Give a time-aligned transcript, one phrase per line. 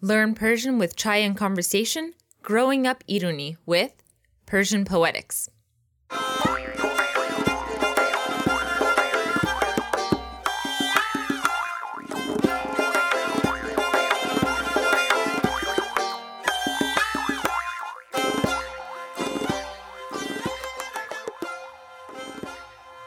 [0.00, 4.00] Learn Persian with Chai and Conversation, Growing Up Irooni with
[4.46, 5.50] Persian Poetics.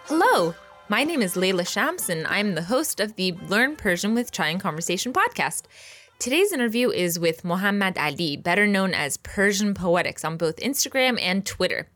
[0.08, 0.54] Hello,
[0.90, 4.50] my name is Leyla Shams, and I'm the host of the Learn Persian with Chai
[4.50, 5.62] and Conversation podcast.
[6.22, 11.44] Today's interview is with Mohammad Ali, better known as Persian Poetics on both Instagram and
[11.44, 11.88] Twitter.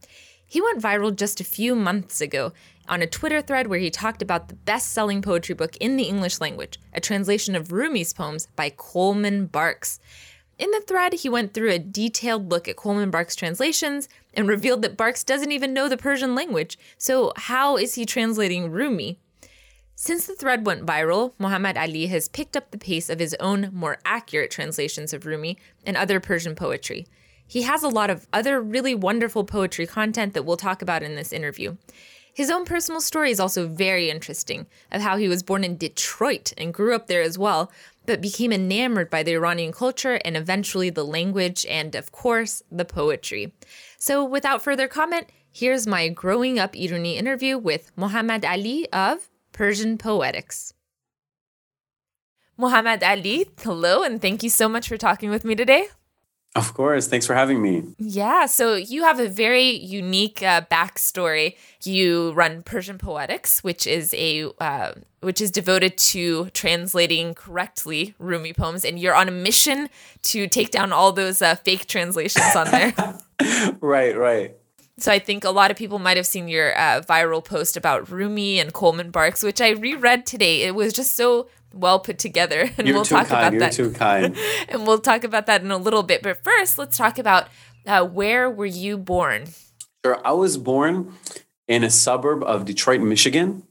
[0.48, 2.52] He went viral just a few months ago
[2.90, 6.06] on a Twitter thread where he talked about the best selling poetry book in the
[6.06, 10.00] English language, a translation of Rumi's poems by Coleman Barks.
[10.58, 14.82] In the thread, he went through a detailed look at Coleman Barks' translations and revealed
[14.82, 16.80] that Barks doesn't even know the Persian language.
[16.98, 19.20] So, how is he translating Rumi?
[19.98, 23.70] Since the thread went viral, Mohammad Ali has picked up the pace of his own
[23.72, 27.08] more accurate translations of Rumi and other Persian poetry.
[27.48, 31.16] He has a lot of other really wonderful poetry content that we'll talk about in
[31.16, 31.78] this interview.
[32.34, 36.52] His own personal story is also very interesting of how he was born in Detroit
[36.58, 37.72] and grew up there as well,
[38.06, 42.84] but became enamored by the Iranian culture and eventually the language and, of course, the
[42.84, 43.54] poetry.
[43.98, 49.98] So, without further comment, here's my growing up Irani interview with Mohammad Ali of Persian
[49.98, 50.74] Poetics.
[52.58, 55.88] Mohammad Ali, hello, and thank you so much for talking with me today.
[56.56, 57.08] Of course.
[57.08, 57.84] Thanks for having me.
[57.98, 58.48] Yeah.
[58.48, 61.56] So you have a very unique uh, backstory.
[61.84, 68.52] You run Persian Poetics, which is a uh, which is devoted to translating correctly Rumi
[68.52, 69.90] poems, and you're on a mission
[70.24, 72.94] to take down all those uh, fake translations on there.
[73.80, 74.18] right.
[74.18, 74.56] Right.
[74.98, 78.10] So I think a lot of people might have seen your uh, viral post about
[78.10, 80.62] Rumi and Coleman Barks, which I reread today.
[80.62, 83.40] It was just so well put together, and You're we'll talk kind.
[83.40, 83.78] about You're that.
[83.78, 84.38] You're too kind.
[84.70, 86.22] and we'll talk about that in a little bit.
[86.24, 87.50] But first, let's talk about
[87.86, 89.48] uh, where were you born?
[90.06, 91.14] Sure, I was born
[91.68, 93.64] in a suburb of Detroit, Michigan,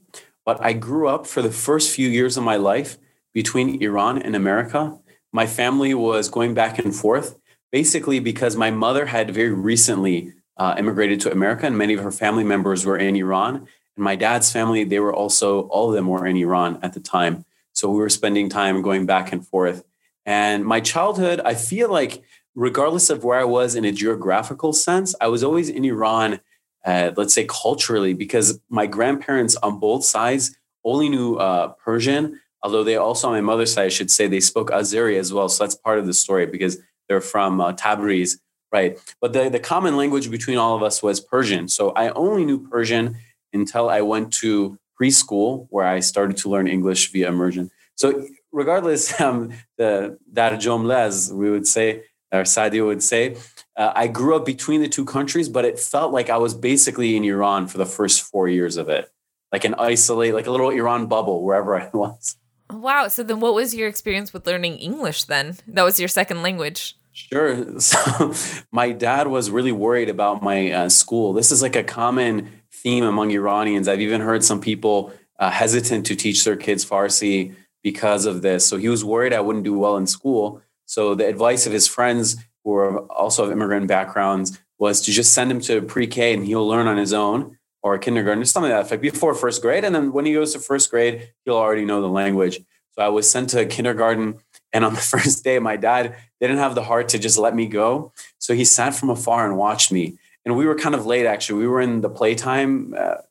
[0.45, 2.97] but I grew up for the first few years of my life
[3.33, 4.99] between Iran and America.
[5.33, 7.39] My family was going back and forth,
[7.71, 12.11] basically because my mother had very recently uh, immigrated to America, and many of her
[12.11, 13.67] family members were in Iran.
[13.95, 16.99] And my dad's family, they were also, all of them were in Iran at the
[16.99, 17.45] time.
[17.73, 19.83] So we were spending time going back and forth.
[20.25, 22.23] And my childhood, I feel like,
[22.55, 26.39] regardless of where I was in a geographical sense, I was always in Iran,
[26.85, 32.83] uh, let's say culturally, because my grandparents on both sides only knew uh, Persian, although
[32.83, 35.49] they also, on my mother's side, I should say, they spoke Azeri as well.
[35.49, 36.77] So that's part of the story because
[37.07, 38.37] they're from uh, Tabriz
[38.75, 38.91] right?
[39.21, 41.69] But the, the common language between all of us was Persian.
[41.69, 43.05] So I only knew Persian
[43.53, 47.71] until I went to preschool where I started to learn English via immersion.
[47.95, 48.05] So
[48.51, 50.17] regardless, um, the
[50.65, 52.03] jumla, as we would say,
[52.33, 53.37] or Sadi would say,
[53.77, 57.15] uh, I grew up between the two countries, but it felt like I was basically
[57.15, 59.09] in Iran for the first four years of it,
[59.53, 62.35] like an isolate, like a little Iran bubble wherever I was.
[62.69, 63.07] Wow.
[63.07, 65.55] So then what was your experience with learning English then?
[65.67, 66.97] That was your second language.
[67.15, 67.79] Sure.
[67.79, 68.33] So
[68.71, 71.33] my dad was really worried about my uh, school.
[71.33, 73.87] This is like a common theme among Iranians.
[73.87, 78.65] I've even heard some people uh, hesitant to teach their kids Farsi because of this.
[78.65, 80.61] So he was worried I wouldn't do well in school.
[80.85, 85.33] So the advice of his friends who are also of immigrant backgrounds was to just
[85.33, 88.89] send him to pre-K and he'll learn on his own or kindergarten or something like
[88.89, 89.85] that before first grade.
[89.85, 92.59] And then when he goes to first grade, he'll already know the language.
[92.91, 94.39] So I was sent to kindergarten
[94.75, 97.65] and on the first day, my dad didn't have the heart to just let me
[97.65, 98.11] go.
[98.37, 100.19] So he sat from afar and watched me.
[100.43, 101.61] And we were kind of late, actually.
[101.61, 103.21] We were in the playtime, uh,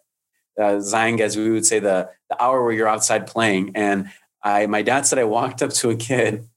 [0.59, 3.73] uh, Zang, as we would say, the, the hour where you're outside playing.
[3.77, 4.11] And
[4.43, 6.49] I, my dad said I walked up to a kid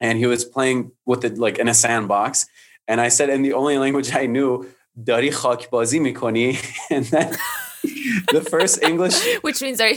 [0.00, 2.46] and he was playing with it like in a sandbox.
[2.86, 4.66] And I said, in the only language I knew,
[5.00, 6.58] Dari khak bazi mikoni.
[6.90, 7.30] And then
[8.32, 9.16] the first English.
[9.42, 9.92] Which means, are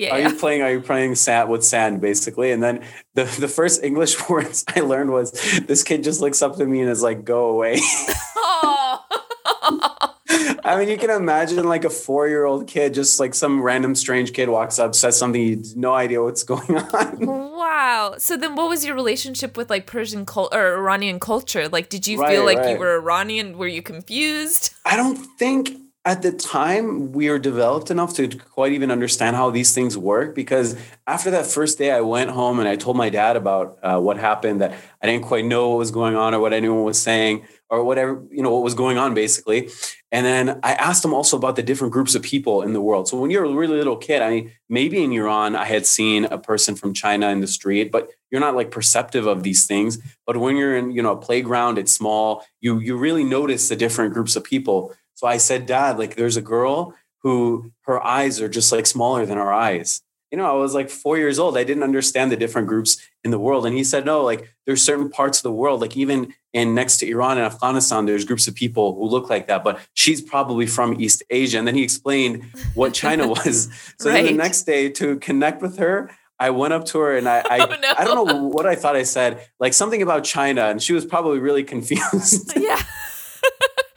[0.00, 0.28] yeah, are yeah.
[0.28, 0.62] you playing?
[0.62, 2.52] Are you playing sand with sand basically?
[2.52, 2.82] And then
[3.14, 5.32] the the first English words I learned was
[5.66, 7.80] this kid just looks up to me and is like, "Go away."
[10.64, 13.94] I mean, you can imagine like a four year old kid, just like some random
[13.94, 17.26] strange kid walks up, says something, you no idea what's going on.
[17.26, 18.14] Wow.
[18.18, 21.68] So then, what was your relationship with like Persian culture or Iranian culture?
[21.68, 22.70] Like, did you right, feel like right.
[22.70, 23.58] you were Iranian?
[23.58, 24.72] Were you confused?
[24.86, 29.50] I don't think at the time we were developed enough to quite even understand how
[29.50, 30.76] these things work because
[31.06, 34.16] after that first day i went home and i told my dad about uh, what
[34.16, 37.46] happened that i didn't quite know what was going on or what anyone was saying
[37.70, 39.70] or whatever you know what was going on basically.
[40.12, 43.08] And then i asked him also about the different groups of people in the world.
[43.08, 46.24] So when you're a really little kid i mean maybe in iran i had seen
[46.24, 49.98] a person from china in the street but you're not like perceptive of these things.
[50.26, 53.76] But when you're in you know a playground it's small you you really notice the
[53.76, 58.40] different groups of people so I said, Dad, like there's a girl who her eyes
[58.40, 60.00] are just like smaller than our eyes.
[60.30, 61.58] You know, I was like four years old.
[61.58, 63.66] I didn't understand the different groups in the world.
[63.66, 66.96] And he said, no, like there's certain parts of the world, like even in next
[66.98, 70.66] to Iran and Afghanistan, there's groups of people who look like that, but she's probably
[70.66, 71.58] from East Asia.
[71.58, 73.68] And then he explained what China was.
[73.98, 74.22] So right.
[74.22, 77.40] then the next day to connect with her, I went up to her and I
[77.40, 77.92] I, oh, no.
[77.98, 81.04] I don't know what I thought I said, like something about China, and she was
[81.04, 82.54] probably really confused.
[82.56, 82.80] Yeah.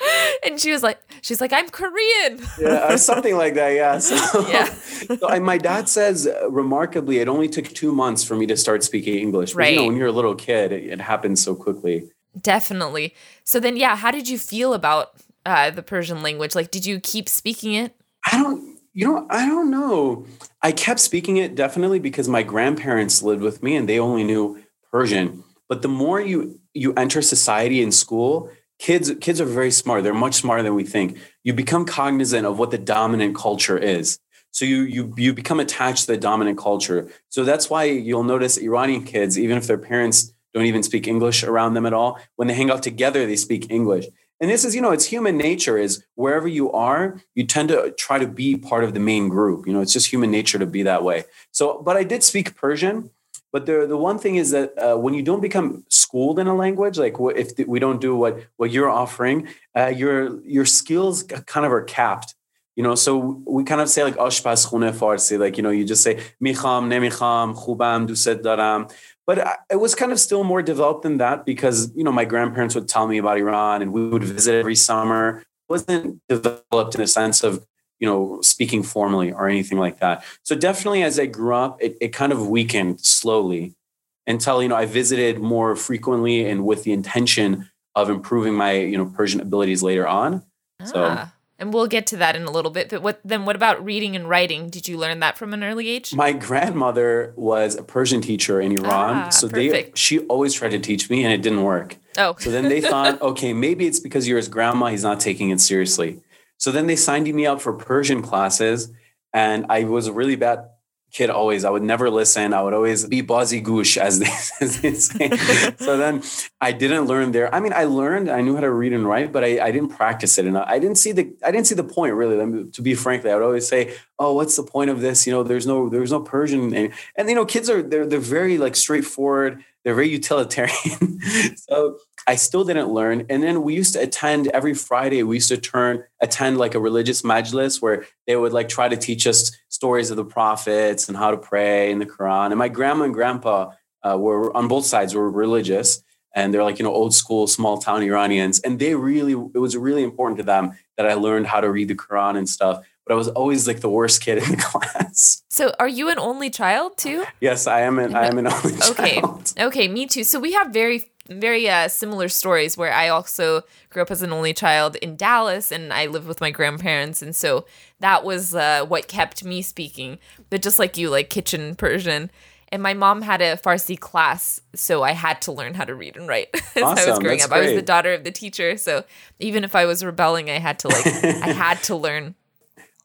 [0.46, 2.42] and she was like, she's like, I'm Korean.
[2.60, 3.70] yeah, or something like that.
[3.70, 3.98] Yeah.
[4.00, 4.66] So, yeah.
[5.20, 8.58] so I, my dad says, uh, remarkably, it only took two months for me to
[8.58, 9.54] start speaking English.
[9.54, 9.74] But, right.
[9.74, 12.10] You know, when you're a little kid, it, it, happens so quickly.
[12.40, 13.14] Definitely.
[13.44, 15.14] So then, yeah, how did you feel about
[15.46, 16.56] uh, the Persian language?
[16.56, 17.96] Like, did you keep speaking it?
[18.32, 18.74] I don't.
[18.96, 20.28] You know, I don't know.
[20.62, 24.64] I kept speaking it definitely because my grandparents lived with me and they only knew
[24.92, 25.44] Persian.
[25.68, 28.52] But the more you you enter society in school,
[28.84, 30.04] kids kids are very smart.
[30.04, 31.18] They're much smarter than we think.
[31.44, 34.20] You become cognizant of what the dominant culture is.
[34.52, 37.10] So you you you become attached to the dominant culture.
[37.30, 41.44] So that's why you'll notice iranian kids even if their parents don't even speak english
[41.44, 44.06] around them at all when they hang out together they speak english.
[44.42, 47.78] And this is you know it's human nature is wherever you are you tend to
[47.98, 49.66] try to be part of the main group.
[49.66, 51.24] You know it's just human nature to be that way.
[51.52, 53.10] So but i did speak persian
[53.54, 56.56] but the the one thing is that uh, when you don't become schooled in a
[56.56, 61.66] language, like if we don't do what what you're offering, uh, your your skills kind
[61.66, 62.36] of are capped.
[62.76, 65.86] You know, so we kind of say like ashpas khune farsi, like you know, you
[65.86, 68.92] just say mikham, nemikham, khubam, duset daram.
[69.26, 69.38] But
[69.72, 72.88] it was kind of still more developed than that because you know my grandparents would
[72.88, 75.40] tell me about Iran and we would visit every summer.
[75.40, 77.66] It wasn't developed in a sense of
[78.00, 80.26] you know, speaking formally or anything like that.
[80.44, 83.76] So definitely as I grew up, it, it kind of weakened slowly
[84.26, 88.98] until, you know, I visited more frequently and with the intention of improving my, you
[88.98, 90.44] know, Persian abilities later on.
[90.82, 91.28] Ah, so
[91.64, 92.90] and we'll get to that in a little bit.
[92.90, 94.70] But what then what about reading and writing?
[94.70, 96.14] Did you learn that from an early age?
[96.14, 99.16] My grandmother was a Persian teacher in Iran.
[99.16, 99.72] Ah, so perfect.
[99.72, 101.96] they she always tried to teach me and it didn't work.
[102.18, 102.36] Oh.
[102.38, 105.60] so then they thought, okay, maybe it's because you're his grandma, he's not taking it
[105.62, 106.22] seriously.
[106.58, 108.92] So then they signed me up for Persian classes,
[109.34, 110.70] and I was a really bad
[111.14, 111.64] kid always.
[111.64, 112.54] I would never listen.
[112.54, 114.26] I would always be bazi goosh, as they,
[114.66, 115.30] as they say.
[115.78, 116.24] so then
[116.60, 117.54] I didn't learn there.
[117.54, 119.90] I mean, I learned, I knew how to read and write, but I, I didn't
[119.90, 122.42] practice it And I didn't see the I didn't see the point really.
[122.42, 125.34] I to be frankly, I would always say, "Oh, what's the point of this?" You
[125.34, 128.58] know, there's no there's no Persian, and, and you know, kids are they're they're very
[128.58, 131.20] like straightforward they're very utilitarian.
[131.58, 133.26] so I still didn't learn.
[133.30, 136.80] And then we used to attend every Friday, we used to turn attend like a
[136.80, 141.18] religious majlis where they would like try to teach us stories of the prophets and
[141.18, 142.48] how to pray in the Quran.
[142.48, 143.72] And my grandma and grandpa
[144.04, 146.04] uh, were on both sides were religious
[146.36, 149.78] and they're like you know old school small town iranians and they really it was
[149.78, 153.14] really important to them that i learned how to read the quran and stuff but
[153.14, 155.44] I was always like the worst kid in the class.
[155.50, 157.26] So, are you an only child too?
[157.42, 158.00] Yes, I am.
[158.00, 159.20] An I am an only okay.
[159.20, 159.54] child.
[159.60, 160.24] Okay, me too.
[160.24, 164.34] So we have very very uh, similar stories where I also grew up as an
[164.34, 167.22] only child in Dallas and I lived with my grandparents.
[167.22, 167.66] And so
[168.00, 170.20] that was uh, what kept me speaking.
[170.50, 172.30] But just like you, like kitchen Persian.
[172.70, 176.18] And my mom had a Farsi class, so I had to learn how to read
[176.18, 177.08] and write as awesome.
[177.08, 177.50] I was growing That's up.
[177.52, 177.60] Great.
[177.60, 179.04] I was the daughter of the teacher, so
[179.38, 182.34] even if I was rebelling, I had to like I had to learn.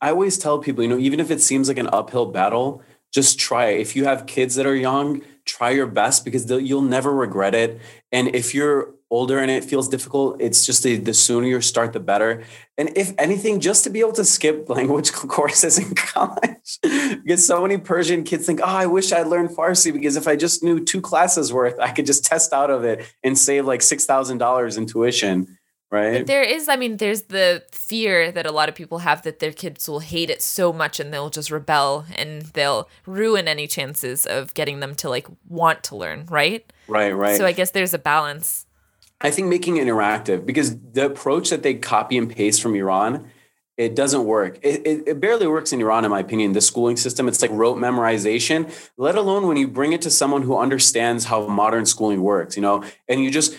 [0.00, 3.38] I always tell people, you know, even if it seems like an uphill battle, just
[3.38, 3.80] try it.
[3.80, 5.20] If you have kids that are young,
[5.58, 7.80] try your best because you'll never regret it.
[8.12, 11.92] And if you're older and it feels difficult, it's just the, the sooner you start,
[11.92, 12.44] the better.
[12.76, 17.62] And if anything, just to be able to skip language courses in college, because so
[17.62, 20.84] many Persian kids think, oh, I wish I'd learned Farsi because if I just knew
[20.84, 24.86] two classes worth, I could just test out of it and save like $6,000 in
[24.86, 25.57] tuition
[25.90, 26.26] right?
[26.26, 29.52] There is, I mean, there's the fear that a lot of people have that their
[29.52, 34.26] kids will hate it so much and they'll just rebel and they'll ruin any chances
[34.26, 36.70] of getting them to like want to learn, right?
[36.86, 37.36] Right, right.
[37.36, 38.66] So I guess there's a balance.
[39.20, 43.30] I think making it interactive because the approach that they copy and paste from Iran
[43.78, 44.58] it doesn't work.
[44.62, 46.52] It, it, it, barely works in Iran, in my opinion.
[46.52, 50.42] The schooling system, it's like rote memorization, let alone when you bring it to someone
[50.42, 53.56] who understands how modern schooling works, you know, and you just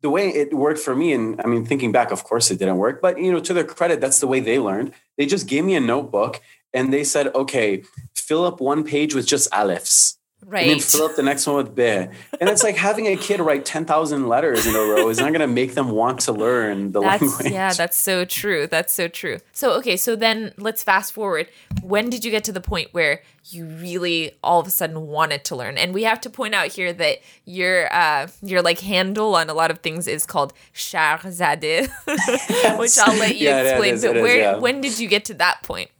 [0.00, 2.78] the way it worked for me, and I mean, thinking back, of course it didn't
[2.78, 4.92] work, but you know, to their credit, that's the way they learned.
[5.16, 6.40] They just gave me a notebook
[6.72, 7.82] and they said, okay,
[8.14, 10.16] fill up one page with just alifs.
[10.44, 10.62] Right.
[10.62, 11.82] And then fill up the next one with be.
[11.82, 15.40] And it's like having a kid write 10,000 letters in a row is not going
[15.40, 17.52] to make them want to learn the that's, language.
[17.52, 18.66] Yeah, that's so true.
[18.66, 19.38] That's so true.
[19.52, 21.48] So, okay, so then let's fast forward.
[21.88, 25.44] When did you get to the point where you really all of a sudden wanted
[25.46, 25.78] to learn?
[25.78, 29.54] And we have to point out here that your uh your like handle on a
[29.54, 31.88] lot of things is called Sharqzadeh,
[32.78, 33.94] which I'll let you Yeah, explain.
[33.94, 34.56] is, but it is, where yeah.
[34.58, 35.90] when did you get to that point?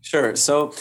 [0.00, 0.36] Sure.
[0.36, 0.72] So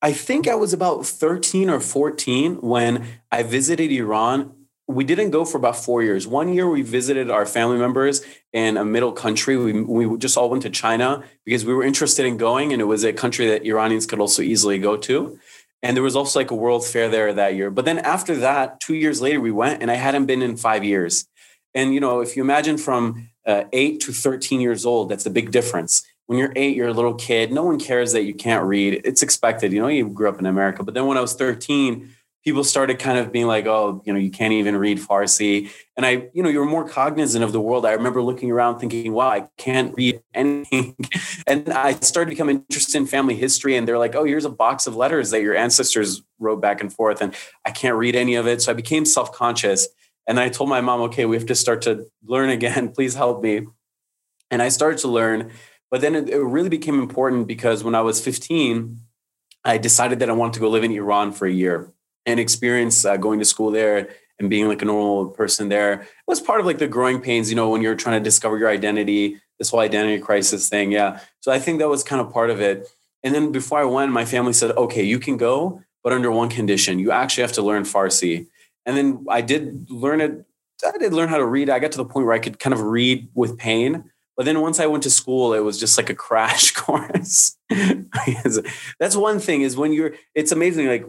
[0.00, 4.52] I think I was about 13 or 14 when I visited Iran.
[4.88, 6.26] We didn't go for about four years.
[6.26, 9.56] One year we visited our family members in a middle country.
[9.56, 12.86] We, we just all went to China because we were interested in going, and it
[12.86, 15.38] was a country that Iranians could also easily go to.
[15.82, 17.70] And there was also like a world fair there that year.
[17.70, 20.82] But then after that, two years later, we went, and I hadn't been in five
[20.82, 21.26] years.
[21.74, 25.30] And you know, if you imagine from uh, eight to 13 years old, that's a
[25.30, 27.50] big difference when you're eight, you're a little kid.
[27.52, 29.00] No one cares that you can't read.
[29.02, 29.72] It's expected.
[29.72, 30.82] You know, you grew up in America.
[30.82, 32.14] But then when I was 13,
[32.44, 35.70] people started kind of being like, oh, you know, you can't even read Farsi.
[35.96, 37.84] And I, you know, you were more cognizant of the world.
[37.84, 40.96] I remember looking around thinking, wow, I can't read anything.
[41.46, 43.76] and I started to become interested in family history.
[43.76, 46.92] And they're like, oh, here's a box of letters that your ancestors wrote back and
[46.92, 47.20] forth.
[47.20, 48.62] And I can't read any of it.
[48.62, 49.88] So I became self conscious.
[50.26, 52.88] And I told my mom, okay, we have to start to learn again.
[52.94, 53.66] Please help me.
[54.50, 55.50] And I started to learn.
[55.90, 59.00] But then it really became important because when I was 15,
[59.64, 61.92] I decided that I wanted to go live in Iran for a year
[62.28, 66.02] and experience uh, going to school there and being like a normal person there.
[66.02, 68.58] It was part of like the growing pains, you know, when you're trying to discover
[68.58, 70.92] your identity, this whole identity crisis thing.
[70.92, 71.20] Yeah.
[71.40, 72.86] So I think that was kind of part of it.
[73.24, 76.50] And then before I went, my family said, okay, you can go, but under one
[76.50, 76.98] condition.
[76.98, 78.46] You actually have to learn Farsi.
[78.86, 80.44] And then I did learn it.
[80.86, 81.70] I did learn how to read.
[81.70, 84.04] I got to the point where I could kind of read with pain.
[84.36, 87.56] But then once I went to school, it was just like a crash course.
[89.00, 90.86] That's one thing is when you're, it's amazing.
[90.86, 91.06] Like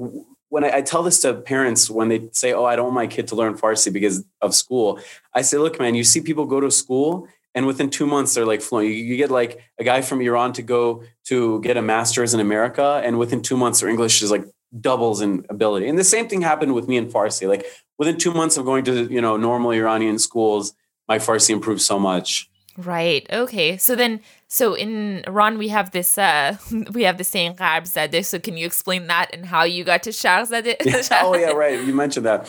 [0.49, 3.07] when I, I, tell this to parents, when they say, Oh, I don't want my
[3.07, 4.99] kid to learn Farsi because of school,
[5.33, 8.45] I say, Look, man, you see people go to school and within two months they're
[8.45, 8.89] like fluent.
[8.89, 12.39] You, you get like a guy from Iran to go to get a master's in
[12.39, 13.01] America.
[13.03, 14.45] And within two months, their English is like
[14.79, 15.87] doubles in ability.
[15.87, 17.47] And the same thing happened with me in Farsi.
[17.47, 17.65] Like
[17.97, 20.73] within two months of going to, you know, normal Iranian schools,
[21.07, 22.49] my Farsi improved so much.
[22.77, 23.27] Right.
[23.31, 23.77] Okay.
[23.77, 26.57] So then, so in Iran we have this, uh
[26.91, 28.25] we have the saying Gharb Zade.
[28.25, 30.75] So can you explain that and how you got to Sharqzadeh?
[31.23, 31.79] oh yeah, right.
[31.85, 32.47] You mentioned that.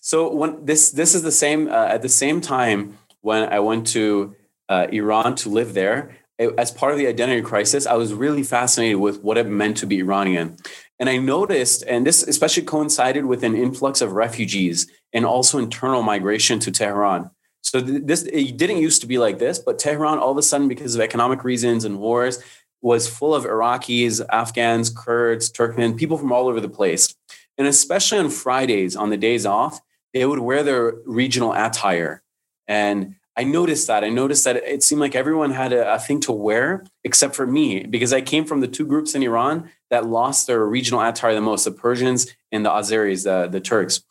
[0.00, 3.86] So when this this is the same uh, at the same time when I went
[3.88, 4.36] to
[4.68, 8.42] uh, Iran to live there it, as part of the identity crisis, I was really
[8.42, 10.56] fascinated with what it meant to be Iranian,
[10.98, 16.02] and I noticed, and this especially coincided with an influx of refugees and also internal
[16.02, 17.30] migration to Tehran.
[17.62, 20.68] So this it didn't used to be like this, but Tehran all of a sudden,
[20.68, 22.42] because of economic reasons and wars,
[22.82, 27.14] was full of Iraqis, Afghans, Kurds, Turkmen, people from all over the place.
[27.58, 29.80] And especially on Fridays, on the days off,
[30.14, 32.22] they would wear their regional attire.
[32.66, 34.02] And I noticed that.
[34.02, 37.46] I noticed that it seemed like everyone had a, a thing to wear except for
[37.46, 41.34] me, because I came from the two groups in Iran that lost their regional attire
[41.34, 44.02] the most the Persians and the Azeris, the, the Turks.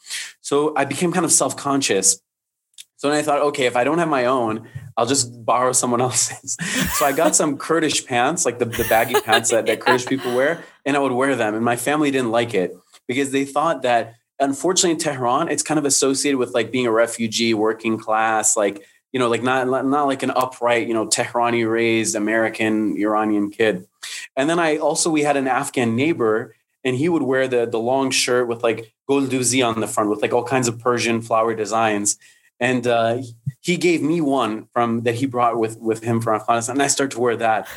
[0.42, 2.22] So I became kind of self conscious
[3.00, 6.02] so then I thought, okay, if I don't have my own, I'll just borrow someone
[6.08, 6.58] else's.
[6.98, 10.36] so I got some Kurdish pants, like the, the baggy pants that, that Kurdish people
[10.36, 11.56] wear, and I would wear them.
[11.56, 12.76] And my family didn't like it
[13.08, 16.92] because they thought that, unfortunately, in Tehran, it's kind of associated with like being a
[16.92, 21.70] refugee, working class, like, you know, like not, not like an upright, you know, Tehrani
[21.72, 23.88] raised American Iranian kid.
[24.36, 26.54] And then I also, we had an Afghan neighbor
[26.84, 30.22] and he would wear the, the long shirt with like golduzi on the front with
[30.22, 32.18] like all kinds of Persian flower designs
[32.60, 33.22] and uh,
[33.62, 36.88] he gave me one from that he brought with with him from Afghanistan, and I
[36.88, 37.68] started to wear that.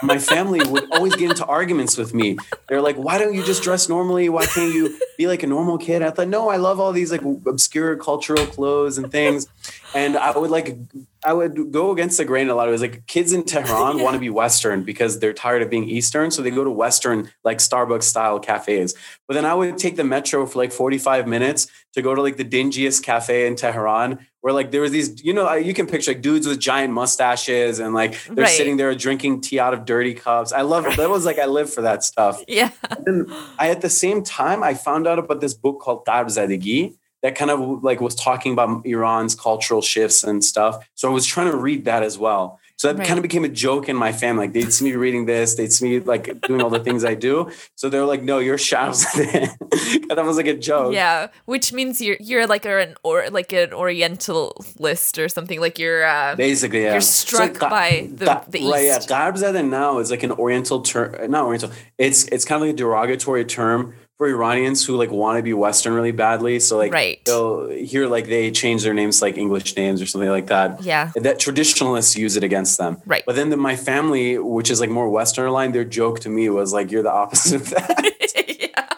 [0.00, 2.36] And my family would always get into arguments with me.
[2.68, 4.28] They're like, "Why don't you just dress normally?
[4.28, 7.12] Why can't you be like a normal kid?" I thought, "No, I love all these
[7.12, 9.46] like obscure cultural clothes and things."
[9.94, 10.76] And I would like,
[11.24, 12.66] I would go against the grain a lot.
[12.66, 15.88] It was like kids in Tehran want to be Western because they're tired of being
[15.88, 18.94] Eastern, so they go to Western like Starbucks style cafes.
[19.28, 22.22] But then I would take the metro for like forty five minutes to go to
[22.22, 25.86] like the dingiest cafe in Tehran where like there was these, you know, you can
[25.86, 28.50] picture like dudes with giant mustaches and like they're right.
[28.50, 30.52] sitting there drinking tea out of dirty cups.
[30.52, 30.96] I love it.
[30.96, 32.42] That was like I live for that stuff.
[32.48, 32.70] Yeah.
[33.06, 36.94] And I at the same time I found out about this book called Gharb Zadegi
[37.22, 40.86] that kind of like was talking about Iran's cultural shifts and stuff.
[40.94, 42.58] So I was trying to read that as well.
[42.82, 43.06] So that Right.
[43.06, 44.46] kind of became a joke in my family.
[44.46, 47.14] Like they'd see me reading this, they'd see me like doing all the things I
[47.14, 47.48] do.
[47.76, 49.54] So they're like, "No, you're Shamsuddin."
[50.10, 50.92] and that was like a joke.
[50.92, 55.60] Yeah, which means you're you're like an or like an Orientalist or something.
[55.60, 56.92] Like you're uh, Basically, yeah.
[56.92, 58.98] You're So struck Ga- by the- Ga- the Right, yeah.
[58.98, 59.08] East.
[59.08, 61.14] Garbzada now is like an Oriental term.
[61.30, 61.70] Not Oriental.
[61.98, 65.52] It's it's kind of like a derogatory term for Iranians who like want to be
[65.52, 66.60] Western really badly.
[66.60, 67.24] So like Right.
[67.24, 70.82] they'll hear like they change their names like English names or something like that.
[70.82, 73.00] yeah, That traditionalists use it against them.
[73.06, 73.24] Right.
[73.26, 76.48] But then the, my family, which is like more Western aligned, their joke to me
[76.50, 78.12] was like, "You're the opposite of that."
[78.60, 78.88] yeah,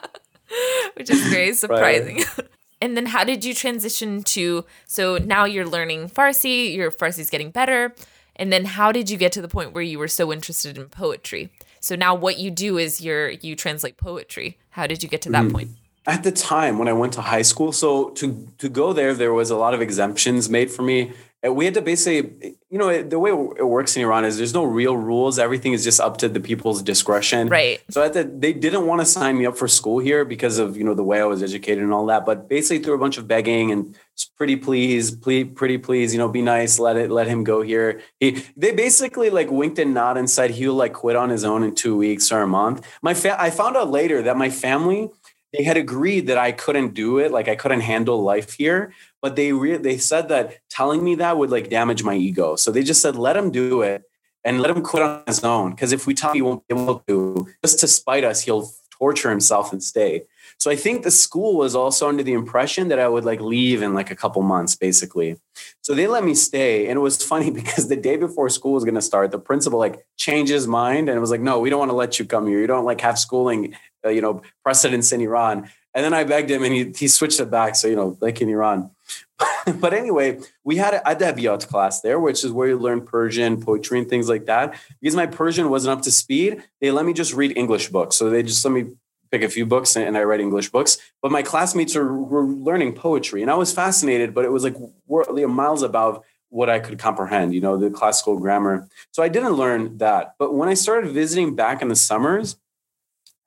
[0.94, 2.22] which is very surprising.
[2.82, 4.66] And then, how did you transition to?
[4.86, 6.74] So now you're learning Farsi.
[6.74, 7.94] Your Farsi's getting better.
[8.36, 10.90] And then, how did you get to the point where you were so interested in
[10.90, 11.48] poetry?
[11.84, 14.58] So now, what you do is you're you translate poetry.
[14.70, 15.52] How did you get to that mm.
[15.52, 15.70] point?
[16.06, 19.32] at the time when I went to high school, so to to go there, there
[19.32, 21.12] was a lot of exemptions made for me.
[21.48, 24.64] We had to basically, you know, the way it works in Iran is there's no
[24.64, 25.38] real rules.
[25.38, 27.48] Everything is just up to the people's discretion.
[27.48, 27.80] Right.
[27.90, 30.76] So at the, they didn't want to sign me up for school here because of
[30.76, 32.24] you know the way I was educated and all that.
[32.24, 33.94] But basically through a bunch of begging and
[34.36, 38.00] pretty please, please, pretty please, you know, be nice, let it, let him go here.
[38.20, 41.62] He, they basically like winked and nodded and said he'll like quit on his own
[41.62, 42.86] in two weeks or a month.
[43.02, 45.10] My fa- I found out later that my family
[45.56, 48.92] they had agreed that I couldn't do it, like I couldn't handle life here.
[49.24, 52.56] But they re- they said that telling me that would like damage my ego.
[52.56, 54.02] So they just said let him do it
[54.44, 55.70] and let him quit on his own.
[55.70, 58.70] Because if we tell him he won't be able to, just to spite us, he'll
[58.90, 60.24] torture himself and stay.
[60.58, 63.80] So I think the school was also under the impression that I would like leave
[63.80, 65.40] in like a couple months, basically.
[65.80, 66.88] So they let me stay.
[66.88, 69.78] And it was funny because the day before school was going to start, the principal
[69.78, 72.46] like changed his mind and was like, no, we don't want to let you come
[72.46, 72.60] here.
[72.60, 75.70] You don't like have schooling, uh, you know, precedence in Iran.
[75.94, 77.74] And then I begged him and he, he switched it back.
[77.74, 78.90] So, you know, like in Iran.
[79.80, 83.98] but anyway, we had an adabiyat class there, which is where you learn Persian, poetry,
[83.98, 84.74] and things like that.
[85.00, 88.16] Because my Persian wasn't up to speed, they let me just read English books.
[88.16, 88.86] So they just let me
[89.30, 90.98] pick a few books and I read English books.
[91.20, 94.76] But my classmates are, were learning poetry and I was fascinated, but it was like
[95.08, 98.88] miles above what I could comprehend, you know, the classical grammar.
[99.10, 100.34] So I didn't learn that.
[100.38, 102.56] But when I started visiting back in the summers,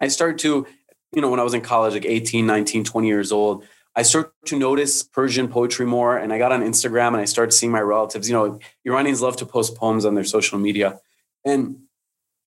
[0.02, 0.68] I started to,
[1.14, 3.64] you know, when I was in college, like 18, 19, 20 years old,
[3.98, 6.18] I started to notice Persian poetry more.
[6.18, 8.30] And I got on Instagram and I started seeing my relatives.
[8.30, 11.00] You know, Iranians love to post poems on their social media.
[11.44, 11.80] And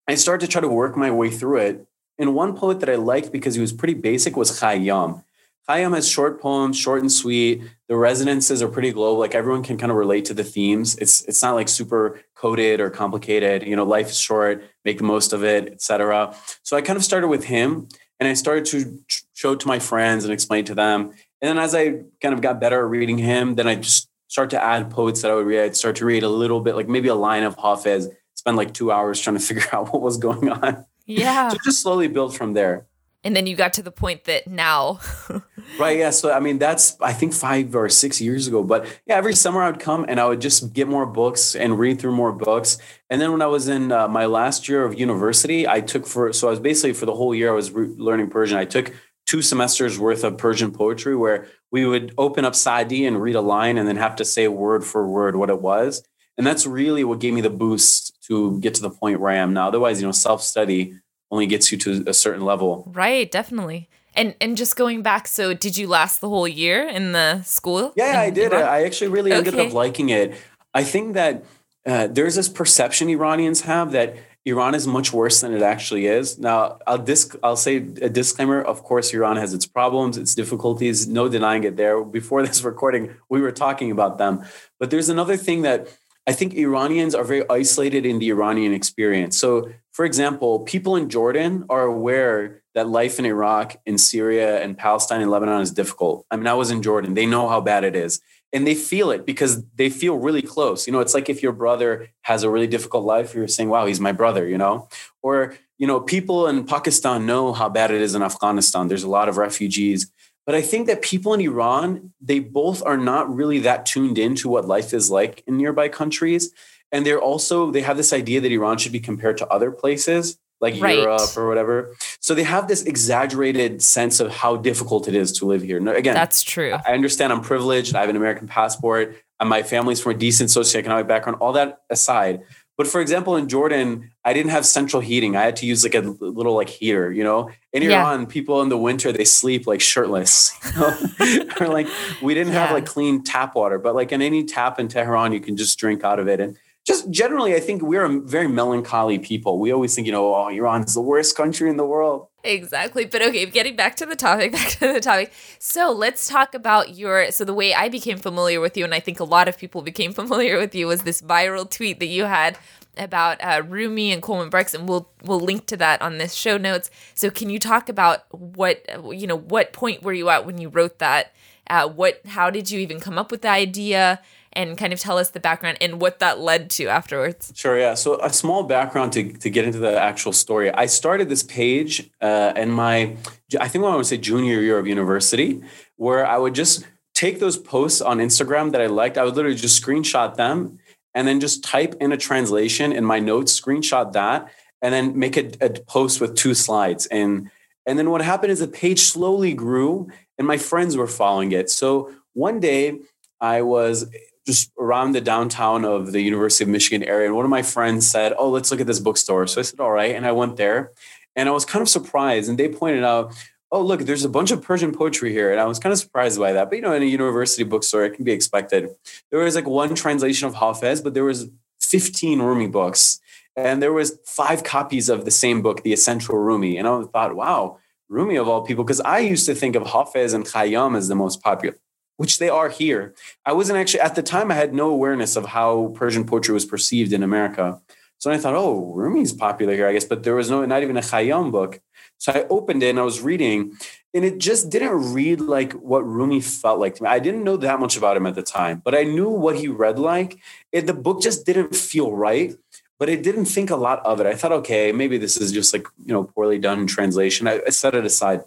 [0.06, 1.86] I started to try to work my way through it.
[2.18, 5.24] And one poet that I liked because he was pretty basic was Khayyam.
[5.68, 7.62] Khayyam has short poems, short and sweet.
[7.88, 9.18] The resonances are pretty global.
[9.18, 10.96] Like everyone can kind of relate to the themes.
[10.98, 13.66] It's it's not like super coded or complicated.
[13.66, 16.34] You know, life is short, make the most of it, etc.
[16.62, 19.00] So I kind of started with him, and I started to
[19.34, 21.12] show to my friends and explain to them.
[21.42, 24.50] And then as I kind of got better at reading him, then I just start
[24.50, 25.64] to add poets that I would read.
[25.64, 28.08] I'd start to read a little bit, like maybe a line of Hafez.
[28.34, 30.86] Spend like two hours trying to figure out what was going on.
[31.06, 31.48] Yeah.
[31.48, 32.86] So just slowly build from there.
[33.22, 35.00] And then you got to the point that now,
[35.78, 35.98] Right.
[35.98, 36.10] Yeah.
[36.10, 38.62] So, I mean, that's, I think five or six years ago.
[38.62, 41.78] But yeah, every summer I would come and I would just get more books and
[41.78, 42.78] read through more books.
[43.08, 46.32] And then when I was in uh, my last year of university, I took for,
[46.32, 48.58] so I was basically for the whole year I was re- learning Persian.
[48.58, 48.92] I took
[49.30, 53.40] two semesters worth of Persian poetry where we would open up Sadi and read a
[53.40, 56.02] line and then have to say word for word what it was.
[56.36, 59.36] And that's really what gave me the boost to get to the point where I
[59.36, 59.68] am now.
[59.68, 60.94] Otherwise, you know, self study
[61.30, 62.90] only gets you to a certain level.
[62.92, 63.30] right?
[63.30, 63.88] Definitely.
[64.14, 67.92] And and just going back, so did you last the whole year in the school?
[67.94, 68.52] Yeah, in I did.
[68.52, 68.64] Iran?
[68.64, 70.34] I actually really ended up liking it.
[70.74, 71.44] I think that
[71.86, 76.38] uh, there's this perception Iranians have that Iran is much worse than it actually is.
[76.38, 78.62] Now, I'll disc- I'll say a disclaimer.
[78.62, 81.06] Of course, Iran has its problems, its difficulties.
[81.06, 81.76] No denying it.
[81.76, 82.02] There.
[82.02, 84.44] Before this recording, we were talking about them.
[84.78, 85.88] But there's another thing that
[86.26, 89.36] I think Iranians are very isolated in the Iranian experience.
[89.36, 94.78] So, for example, people in Jordan are aware that life in Iraq, in Syria, and
[94.78, 96.24] Palestine and Lebanon is difficult.
[96.30, 97.14] I mean, I was in Jordan.
[97.14, 98.20] They know how bad it is.
[98.52, 100.86] And they feel it because they feel really close.
[100.86, 103.86] You know, it's like if your brother has a really difficult life, you're saying, wow,
[103.86, 104.88] he's my brother, you know?
[105.22, 108.88] Or, you know, people in Pakistan know how bad it is in Afghanistan.
[108.88, 110.10] There's a lot of refugees.
[110.46, 114.48] But I think that people in Iran, they both are not really that tuned into
[114.48, 116.50] what life is like in nearby countries.
[116.90, 120.39] And they're also, they have this idea that Iran should be compared to other places
[120.60, 120.98] like Right.
[120.98, 121.94] Europe or whatever.
[122.20, 125.80] So they have this exaggerated sense of how difficult it is to live here.
[125.80, 126.72] Now, again, That's true.
[126.86, 127.94] I understand I'm privileged.
[127.94, 129.16] I have an American passport.
[129.38, 131.38] And my family's from a decent socioeconomic background.
[131.40, 132.42] All that aside,
[132.76, 135.36] but for example, in Jordan, I didn't have central heating.
[135.36, 137.12] I had to use like a little like heater.
[137.12, 138.00] You know, in Yeah.
[138.00, 140.52] Iran, people in the winter they sleep like shirtless.
[141.20, 141.54] You know?
[141.60, 141.88] or like
[142.22, 145.40] we didn't have like clean tap water, but like in any tap in Tehran, you
[145.40, 146.40] can just drink out of it.
[146.40, 149.58] And just generally, I think we're a very melancholy people.
[149.58, 152.26] We always think, you know, oh, Iran's the worst country in the world.
[152.42, 153.04] Exactly.
[153.04, 155.32] But okay, getting back to the topic, back to the topic.
[155.58, 157.30] So let's talk about your.
[157.32, 159.82] So, the way I became familiar with you, and I think a lot of people
[159.82, 162.58] became familiar with you, was this viral tweet that you had
[162.96, 166.56] about uh, Rumi and Coleman Barks, and we'll we'll link to that on this show
[166.56, 166.90] notes.
[167.14, 169.36] So, can you talk about what you know?
[169.36, 171.32] What point were you at when you wrote that?
[171.68, 172.22] Uh, what?
[172.26, 174.20] How did you even come up with the idea?
[174.52, 177.52] And kind of tell us the background and what that led to afterwards.
[177.54, 177.94] Sure, yeah.
[177.94, 180.70] So a small background to, to get into the actual story.
[180.72, 183.16] I started this page uh, in my,
[183.60, 185.62] I think I would say junior year of university,
[185.96, 189.18] where I would just take those posts on Instagram that I liked.
[189.18, 190.78] I would literally just screenshot them
[191.14, 194.48] and then just type in a translation in my notes, screenshot that,
[194.82, 197.06] and then make a, a post with two slides.
[197.06, 197.50] And
[197.86, 200.08] and then what happened is the page slowly grew,
[200.38, 201.70] and my friends were following it.
[201.70, 203.00] So one day
[203.40, 204.06] I was
[204.46, 207.26] just around the downtown of the University of Michigan area.
[207.26, 209.46] And one of my friends said, Oh, let's look at this bookstore.
[209.46, 210.14] So I said, All right.
[210.14, 210.92] And I went there
[211.36, 212.48] and I was kind of surprised.
[212.48, 213.34] And they pointed out,
[213.72, 215.52] Oh, look, there's a bunch of Persian poetry here.
[215.52, 216.70] And I was kind of surprised by that.
[216.70, 218.88] But you know, in a university bookstore, it can be expected.
[219.30, 221.48] There was like one translation of Hafez, but there was
[221.80, 223.20] 15 Rumi books.
[223.56, 226.78] And there was five copies of the same book, The Essential Rumi.
[226.78, 230.34] And I thought, wow, Rumi of all people, because I used to think of Hafez
[230.34, 231.76] and Khayyam as the most popular
[232.20, 233.14] which they are here.
[233.46, 234.50] I wasn't actually at the time.
[234.50, 237.80] I had no awareness of how Persian poetry was perceived in America.
[238.18, 240.98] So I thought, oh, Rumi's popular here, I guess, but there was no, not even
[240.98, 241.80] a Khayyam book.
[242.18, 243.72] So I opened it and I was reading,
[244.12, 247.08] and it just didn't read like what Rumi felt like to me.
[247.08, 249.68] I didn't know that much about him at the time, but I knew what he
[249.68, 250.38] read like.
[250.72, 252.54] It, the book just didn't feel right,
[252.98, 254.26] but I didn't think a lot of it.
[254.26, 257.48] I thought, okay, maybe this is just like you know poorly done translation.
[257.48, 258.42] I, I set it aside,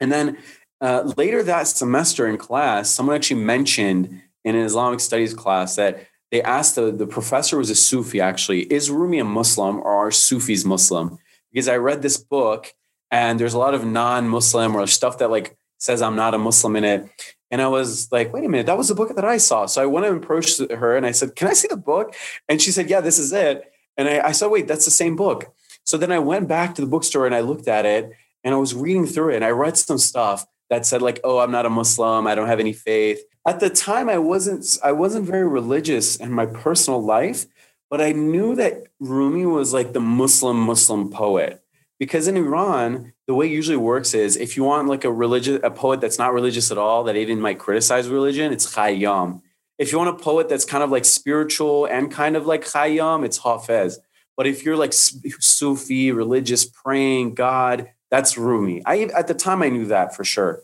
[0.00, 0.38] and then
[0.80, 6.06] uh, later that semester in class, someone actually mentioned in an Islamic studies class that
[6.30, 10.10] they asked the, the professor was a Sufi actually, is Rumi a Muslim or are
[10.10, 11.18] Sufis Muslim?
[11.52, 12.72] Because I read this book
[13.10, 16.76] and there's a lot of non-Muslim or stuff that like says I'm not a Muslim
[16.76, 17.10] in it.
[17.50, 19.66] And I was like, wait a minute, that was the book that I saw.
[19.66, 22.14] So I went and approached her and I said, can I see the book?
[22.48, 23.72] And she said, yeah, this is it.
[23.96, 25.52] And I, I said, wait, that's the same book.
[25.84, 28.12] So then I went back to the bookstore and I looked at it
[28.44, 31.38] and I was reading through it and I read some stuff that said like, "Oh,
[31.38, 32.26] I'm not a Muslim.
[32.26, 36.32] I don't have any faith." At the time, I wasn't I wasn't very religious in
[36.32, 37.46] my personal life,
[37.90, 41.62] but I knew that Rumi was like the Muslim Muslim poet
[41.98, 45.60] because in Iran, the way it usually works is if you want like a religious
[45.62, 49.42] a poet that's not religious at all, that even might criticize religion, it's Khayyam.
[49.78, 53.24] If you want a poet that's kind of like spiritual and kind of like Khayyam,
[53.24, 53.96] it's Hafez.
[54.36, 58.82] But if you're like Sufi, religious, praying God, that's Rumi.
[58.84, 60.62] I at the time I knew that for sure.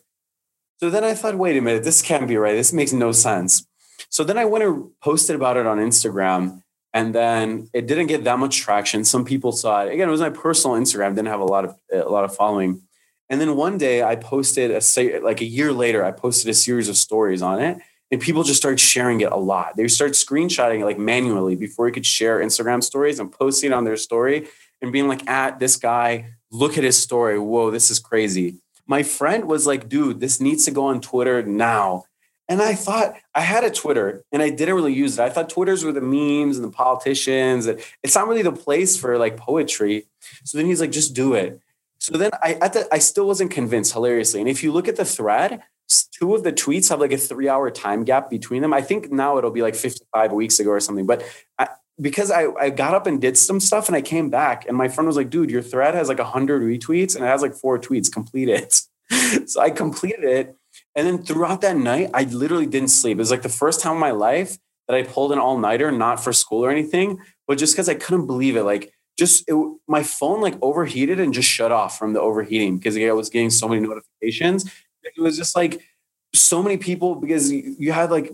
[0.78, 2.54] So then I thought, wait a minute, this can't be right.
[2.54, 3.66] This makes no sense.
[4.10, 8.24] So then I went and posted about it on Instagram, and then it didn't get
[8.24, 9.04] that much traction.
[9.04, 9.92] Some people saw it.
[9.92, 11.14] Again, it was my personal Instagram.
[11.14, 12.82] Didn't have a lot of a lot of following.
[13.28, 16.54] And then one day I posted a say like a year later, I posted a
[16.54, 17.78] series of stories on it,
[18.10, 19.76] and people just started sharing it a lot.
[19.76, 23.84] They started screenshotting it like manually before you could share Instagram stories and posting on
[23.84, 24.48] their story
[24.82, 27.38] and being like, "At this guy look at his story.
[27.38, 28.56] Whoa, this is crazy.
[28.86, 32.04] My friend was like, dude, this needs to go on Twitter now.
[32.48, 35.22] And I thought I had a Twitter and I didn't really use it.
[35.22, 37.66] I thought Twitters were the memes and the politicians.
[37.66, 40.06] And it's not really the place for like poetry.
[40.44, 41.60] So then he's like, just do it.
[41.98, 44.40] So then I at the, I still wasn't convinced, hilariously.
[44.40, 45.62] And if you look at the thread,
[46.12, 48.72] two of the tweets have like a three hour time gap between them.
[48.72, 51.06] I think now it'll be like 55 weeks ago or something.
[51.06, 51.24] But
[51.58, 51.68] I,
[52.00, 54.88] because I, I got up and did some stuff and I came back and my
[54.88, 57.78] friend was like, dude, your thread has like 100 retweets and it has like four
[57.78, 58.12] tweets.
[58.12, 58.82] Complete it.
[59.48, 60.56] so I completed it.
[60.94, 63.16] And then throughout that night, I literally didn't sleep.
[63.16, 65.90] It was like the first time in my life that I pulled an all nighter,
[65.90, 68.62] not for school or anything, but just because I couldn't believe it.
[68.62, 69.54] Like, just it,
[69.88, 73.50] my phone like overheated and just shut off from the overheating because I was getting
[73.50, 74.70] so many notifications.
[75.02, 75.82] It was just like
[76.34, 78.32] so many people because you had like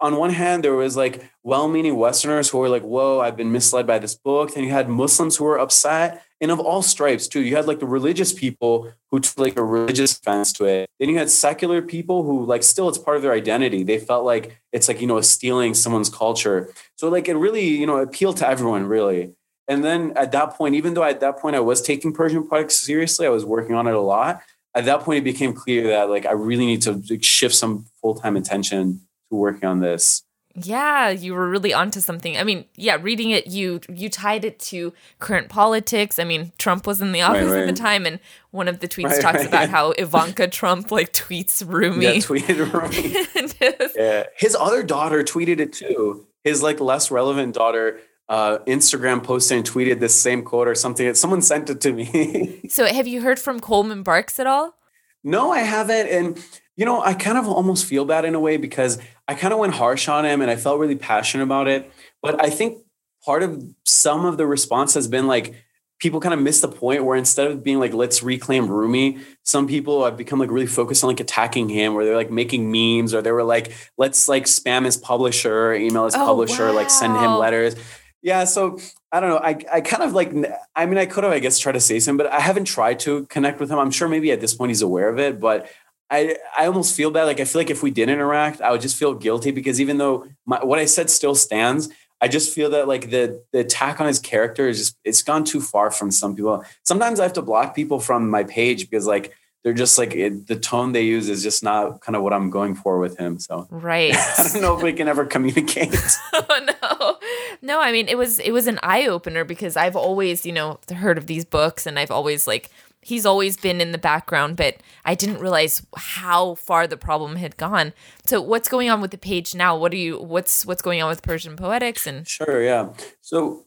[0.00, 3.86] on one hand, there was like well-meaning Westerners who were like, "Whoa, I've been misled
[3.86, 7.40] by this book." Then you had Muslims who were upset, and of all stripes too.
[7.40, 10.90] You had like the religious people who took like a religious offense to it.
[10.98, 13.82] Then you had secular people who like still it's part of their identity.
[13.82, 16.72] They felt like it's like you know stealing someone's culture.
[16.96, 19.32] So like it really you know appealed to everyone really.
[19.68, 22.76] And then at that point, even though at that point I was taking Persian poetics
[22.76, 24.40] seriously, I was working on it a lot.
[24.74, 28.14] At that point, it became clear that like I really need to shift some full
[28.14, 30.22] time attention to working on this
[30.64, 34.58] yeah you were really onto something i mean yeah reading it you you tied it
[34.58, 37.68] to current politics i mean trump was in the office right, right.
[37.68, 38.18] at the time and
[38.52, 42.72] one of the tweets right, talks about how ivanka trump like tweets rumi yeah tweeted
[42.72, 49.22] rumi yeah his other daughter tweeted it too his like less relevant daughter uh, Instagram
[49.22, 51.14] posted and tweeted this same quote or something.
[51.14, 52.60] Someone sent it to me.
[52.68, 54.74] so, have you heard from Coleman Barks at all?
[55.22, 56.08] No, I haven't.
[56.08, 56.44] And,
[56.76, 59.58] you know, I kind of almost feel bad in a way because I kind of
[59.58, 61.90] went harsh on him and I felt really passionate about it.
[62.22, 62.78] But I think
[63.24, 65.54] part of some of the response has been like,
[65.98, 69.66] people kind of miss the point where instead of being like let's reclaim Rumi, some
[69.66, 73.14] people have become like really focused on like attacking him, where they're like making memes,
[73.14, 76.74] or they were like let's like spam his publisher, email his oh, publisher, wow.
[76.74, 77.76] like send him letters.
[78.22, 78.78] Yeah, so
[79.12, 79.38] I don't know.
[79.38, 80.32] I I kind of like
[80.74, 83.00] I mean I could have I guess tried to say something, but I haven't tried
[83.00, 83.78] to connect with him.
[83.78, 85.70] I'm sure maybe at this point he's aware of it, but
[86.10, 87.24] I I almost feel bad.
[87.24, 89.98] Like I feel like if we did interact, I would just feel guilty because even
[89.98, 91.88] though my, what I said still stands,
[92.20, 95.44] I just feel that like the the attack on his character is just it's gone
[95.44, 96.64] too far from some people.
[96.84, 99.34] Sometimes I have to block people from my page because like
[99.66, 102.50] they're just like it, the tone they use is just not kind of what I'm
[102.50, 103.40] going for with him.
[103.40, 105.92] So right, I don't know if we can ever communicate.
[106.32, 107.16] oh no,
[107.62, 107.80] no.
[107.80, 111.18] I mean, it was it was an eye opener because I've always you know heard
[111.18, 112.70] of these books and I've always like
[113.06, 117.56] he's always been in the background, but I didn't realize how far the problem had
[117.56, 117.92] gone.
[118.24, 119.76] So what's going on with the page now?
[119.76, 122.88] What are you what's what's going on with Persian poetics and Sure, yeah.
[123.20, 123.64] So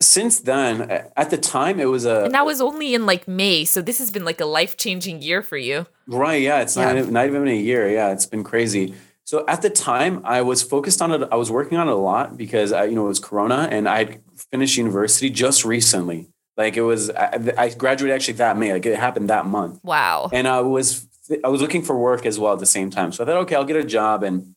[0.00, 3.66] since then, at the time it was a And that was only in like May,
[3.66, 5.86] so this has been like a life-changing year for you.
[6.06, 6.92] Right, yeah, it's yeah.
[6.92, 7.90] not not even a year.
[7.90, 8.94] Yeah, it's been crazy.
[9.24, 11.28] So at the time, I was focused on it.
[11.30, 13.86] I was working on it a lot because I, you know it was Corona, and
[13.86, 16.28] I had finished university just recently.
[16.60, 18.74] Like it was, I, I graduated actually that May.
[18.74, 19.80] Like it happened that month.
[19.82, 20.28] Wow.
[20.30, 21.08] And I was,
[21.42, 23.12] I was looking for work as well at the same time.
[23.12, 24.54] So I thought, okay, I'll get a job, and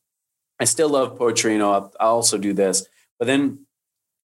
[0.60, 1.54] I still love poetry.
[1.54, 2.86] You know, I'll, I'll also do this.
[3.20, 3.66] But then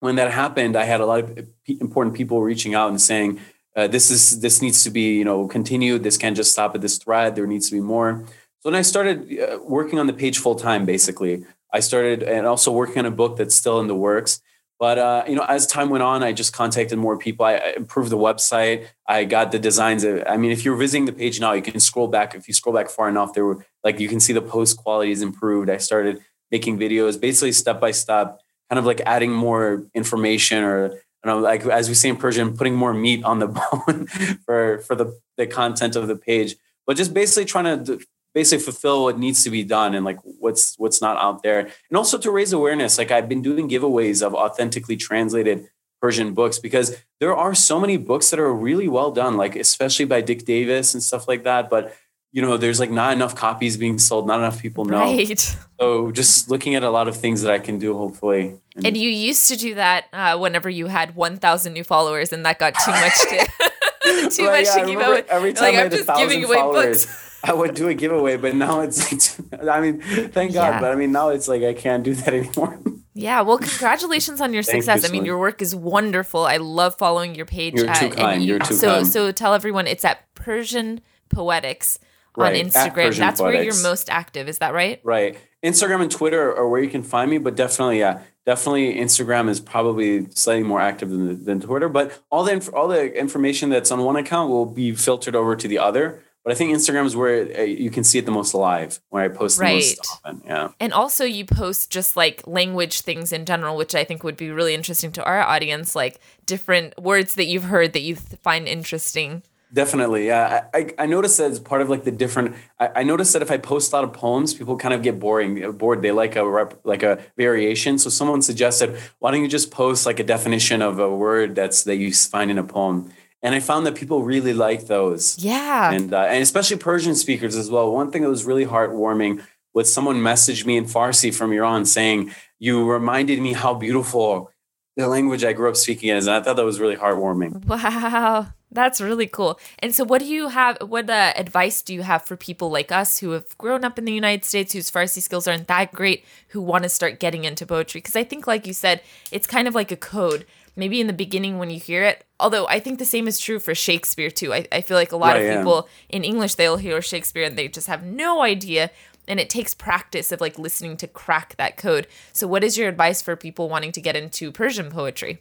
[0.00, 3.40] when that happened, I had a lot of important people reaching out and saying,
[3.76, 6.02] uh, "This is this needs to be you know continued.
[6.02, 7.36] This can't just stop at this thread.
[7.36, 8.24] There needs to be more."
[8.60, 10.86] So when I started uh, working on the page full time.
[10.86, 14.40] Basically, I started and also working on a book that's still in the works.
[14.78, 17.46] But uh, you know, as time went on, I just contacted more people.
[17.46, 18.86] I improved the website.
[19.06, 20.04] I got the designs.
[20.04, 22.34] I mean, if you're visiting the page now, you can scroll back.
[22.34, 25.12] If you scroll back far enough, there were like you can see the post quality
[25.12, 25.70] is improved.
[25.70, 30.90] I started making videos, basically step by step, kind of like adding more information or
[30.90, 33.48] you know, like as we say in Persian, putting more meat on the
[33.86, 34.06] bone
[34.44, 36.54] for for the the content of the page.
[36.86, 38.00] But just basically trying to
[38.36, 41.60] basically fulfill what needs to be done and like what's what's not out there.
[41.88, 45.66] And also to raise awareness like i've been doing giveaways of authentically translated
[46.02, 50.04] persian books because there are so many books that are really well done like especially
[50.04, 51.96] by dick davis and stuff like that but
[52.32, 54.98] you know there's like not enough copies being sold not enough people know.
[54.98, 55.56] Right.
[55.80, 58.58] so just looking at a lot of things that i can do hopefully.
[58.76, 62.44] And, and you used to do that uh, whenever you had 1000 new followers and
[62.44, 63.36] that got too much to
[64.36, 67.06] too much yeah, to give away every time like, I am just giving away followers,
[67.06, 70.80] books I would do a giveaway, but now it's like, I mean, thank God, yeah.
[70.80, 72.78] but I mean, now it's like I can't do that anymore.
[73.14, 75.02] Yeah, well, congratulations on your success.
[75.02, 76.44] You, I mean, your work is wonderful.
[76.44, 77.74] I love following your page.
[77.74, 78.44] You're too kind.
[78.44, 79.06] You're too so, kind.
[79.06, 81.98] So tell everyone it's at Persian Poetics
[82.36, 82.54] right.
[82.54, 83.16] on Instagram.
[83.16, 83.40] That's Poetics.
[83.40, 84.48] where you're most active.
[84.48, 85.00] Is that right?
[85.02, 85.38] Right.
[85.64, 89.60] Instagram and Twitter are where you can find me, but definitely, yeah, definitely Instagram is
[89.60, 91.88] probably slightly more active than, than Twitter.
[91.88, 95.66] But all the all the information that's on one account will be filtered over to
[95.66, 96.22] the other.
[96.46, 99.24] But I think Instagram is where uh, you can see it the most alive, where
[99.24, 99.82] I post right.
[99.82, 100.42] the most often.
[100.46, 100.68] Yeah.
[100.78, 104.52] And also, you post just like language things in general, which I think would be
[104.52, 109.42] really interesting to our audience, like different words that you've heard that you find interesting.
[109.72, 110.66] Definitely, yeah.
[110.72, 112.54] I, I noticed that as part of like the different.
[112.78, 115.18] I, I noticed that if I post a lot of poems, people kind of get
[115.18, 116.00] boring, uh, bored.
[116.00, 117.98] They like a rep, like a variation.
[117.98, 121.82] So someone suggested, why don't you just post like a definition of a word that's
[121.82, 123.10] that you find in a poem?
[123.42, 125.38] And I found that people really like those.
[125.38, 127.92] Yeah, and uh, and especially Persian speakers as well.
[127.92, 129.42] One thing that was really heartwarming
[129.74, 134.50] was someone messaged me in Farsi from Iran saying, "You reminded me how beautiful
[134.96, 137.64] the language I grew up speaking is," and I thought that was really heartwarming.
[137.66, 138.48] Wow.
[138.72, 139.60] That's really cool.
[139.78, 140.78] And so, what do you have?
[140.80, 144.04] What uh, advice do you have for people like us who have grown up in
[144.04, 147.64] the United States, whose Farsi skills aren't that great, who want to start getting into
[147.64, 148.00] poetry?
[148.00, 150.46] Because I think, like you said, it's kind of like a code
[150.76, 152.24] maybe in the beginning when you hear it.
[152.38, 154.52] Although I think the same is true for Shakespeare too.
[154.52, 156.16] I, I feel like a lot right, of people yeah.
[156.16, 158.90] in English they'll hear Shakespeare and they just have no idea.
[159.26, 162.06] And it takes practice of like listening to crack that code.
[162.32, 165.40] So what is your advice for people wanting to get into Persian poetry?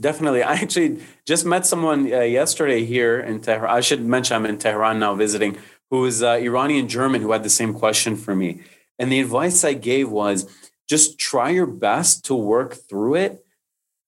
[0.00, 0.42] Definitely.
[0.42, 3.70] I actually just met someone uh, yesterday here in Tehran.
[3.70, 5.56] I should mention I'm in Tehran now visiting,
[5.90, 8.62] who is uh, Iranian German who had the same question for me.
[8.98, 10.50] And the advice I gave was
[10.88, 13.41] just try your best to work through it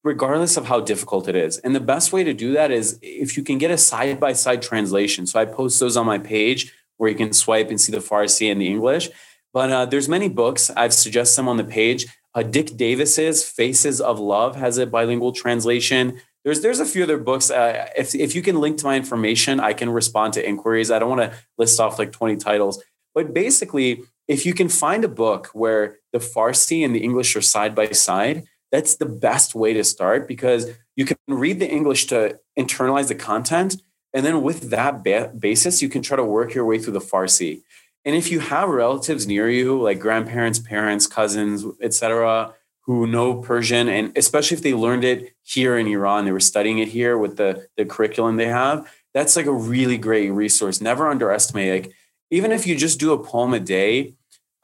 [0.04, 1.58] regardless of how difficult it is.
[1.58, 4.34] And the best way to do that is if you can get a side by
[4.34, 5.26] side translation.
[5.26, 8.52] So I post those on my page where you can swipe and see the Farsi
[8.52, 9.08] and the English.
[9.52, 10.70] But uh, there's many books.
[10.70, 15.30] I've suggested them on the page Uh, Dick Davis's Faces of Love has a bilingual
[15.30, 16.20] translation.
[16.42, 17.48] There's there's a few other books.
[17.48, 20.90] Uh, if if you can link to my information, I can respond to inquiries.
[20.90, 22.82] I don't want to list off like 20 titles,
[23.14, 27.42] but basically, if you can find a book where the Farsi and the English are
[27.54, 28.42] side by side,
[28.74, 33.14] that's the best way to start because you can read the English to internalize the
[33.14, 33.80] content,
[34.12, 36.98] and then with that ba- basis, you can try to work your way through the
[36.98, 37.62] Farsi.
[38.04, 43.88] And if you have relatives near you, like grandparents, parents, cousins, etc., who know Persian,
[43.88, 47.36] and especially if they learned it here in Iran, they were studying it here with
[47.36, 50.80] the, the curriculum they have, that's like a really great resource.
[50.80, 51.84] Never underestimate.
[51.84, 51.92] Like,
[52.32, 54.14] even if you just do a poem a day,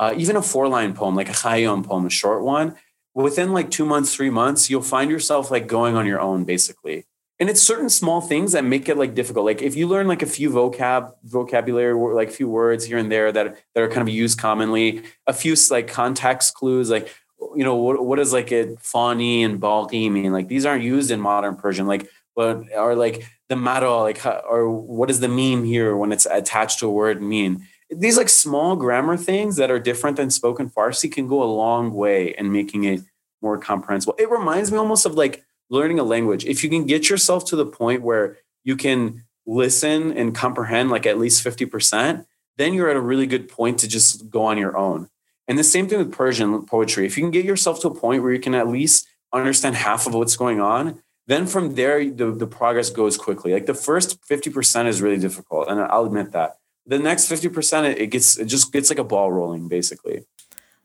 [0.00, 2.74] uh, even a four line poem, like a Khayyam poem, a short one,
[3.20, 7.06] within like two months, three months, you'll find yourself like going on your own, basically.
[7.40, 9.46] And it's certain small things that make it like difficult.
[9.46, 13.10] Like if you learn like a few vocab vocabulary like a few words here and
[13.10, 17.08] there that that are kind of used commonly a few like context clues like
[17.56, 20.32] you know what, what does like a fani and balqi mean?
[20.32, 22.06] Like these aren't used in modern persian like
[22.36, 26.80] but are like the mado like or what does the meme here when it's attached
[26.80, 27.66] to a word mean?
[27.90, 31.94] These like small grammar things that are different than spoken farsi can go a long
[31.94, 33.00] way in making it
[33.42, 37.08] more comprehensible it reminds me almost of like learning a language, if you can get
[37.08, 42.26] yourself to the point where you can listen and comprehend like at least 50%,
[42.58, 45.08] then you're at a really good point to just go on your own.
[45.48, 47.06] And the same thing with Persian poetry.
[47.06, 50.06] If you can get yourself to a point where you can at least understand half
[50.06, 53.52] of what's going on, then from there the, the progress goes quickly.
[53.52, 56.56] Like the first 50% is really difficult, and I'll admit that.
[56.86, 60.24] The next 50%, it gets it just gets like a ball rolling, basically.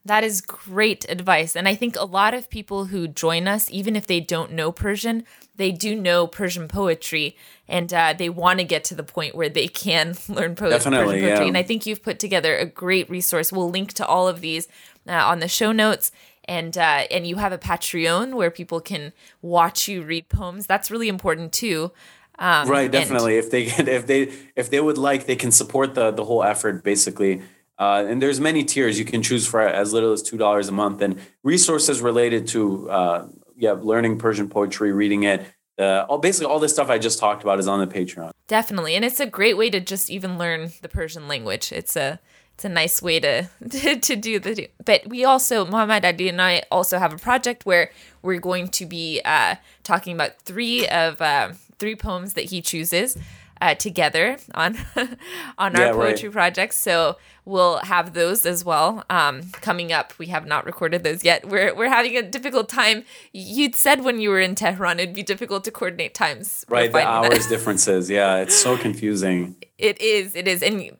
[0.06, 1.56] That is great advice.
[1.56, 4.72] And I think a lot of people who join us, even if they don't know
[4.72, 5.24] Persian,
[5.56, 7.36] they do know Persian poetry
[7.68, 11.06] and uh, they want to get to the point where they can learn po- Definitely,
[11.16, 11.46] Persian poetry.
[11.46, 11.48] Yeah.
[11.48, 13.52] And I think you've put together a great resource.
[13.52, 14.68] We'll link to all of these
[15.08, 16.12] uh, on the show notes.
[16.48, 20.68] And uh, and you have a Patreon where people can watch you read poems.
[20.68, 21.92] That's really important too.
[22.38, 23.38] Um, right, definitely.
[23.38, 26.24] And- if they can, if they if they would like, they can support the the
[26.24, 26.84] whole effort.
[26.84, 27.42] Basically,
[27.78, 30.72] uh, and there's many tiers you can choose for as little as two dollars a
[30.72, 35.46] month, and resources related to uh, yeah learning Persian poetry, reading it.
[35.78, 38.32] Uh, all basically all this stuff I just talked about is on the Patreon.
[38.48, 41.72] Definitely, and it's a great way to just even learn the Persian language.
[41.72, 42.20] It's a
[42.56, 46.42] it's a nice way to, to, to do the but we also Mohammad Ali and
[46.42, 51.22] I also have a project where we're going to be uh, talking about three of
[51.22, 53.18] uh, three poems that he chooses
[53.62, 54.78] uh, together on
[55.58, 56.34] on yeah, our poetry right.
[56.34, 56.78] projects.
[56.78, 60.14] So we'll have those as well um, coming up.
[60.18, 61.48] We have not recorded those yet.
[61.48, 63.04] We're we're having a difficult time.
[63.32, 66.66] You'd said when you were in Tehran, it'd be difficult to coordinate times.
[66.70, 68.10] Right, the hours differences.
[68.10, 69.56] Yeah, it's so confusing.
[69.78, 70.36] It is.
[70.36, 70.92] It is, and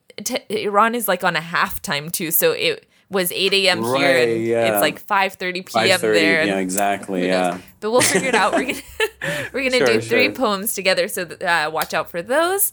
[0.48, 2.30] Iran is like on a half time too.
[2.30, 3.84] So it was 8 a.m.
[3.84, 4.72] Right, here and yeah.
[4.72, 6.00] it's like 5.30 p.m.
[6.00, 6.44] 5:30, there.
[6.44, 7.26] Yeah, exactly.
[7.26, 7.58] Yeah.
[7.80, 8.52] But we'll figure it out.
[8.52, 8.80] We're gonna
[9.52, 10.32] we're gonna sure, do three sure.
[10.32, 11.08] poems together.
[11.08, 12.72] So uh, watch out for those.